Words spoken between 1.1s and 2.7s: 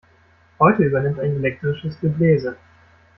ein elektrisches Gebläse.